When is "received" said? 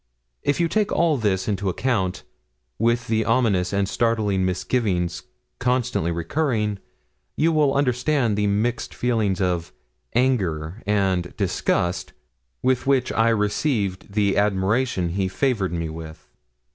13.29-14.13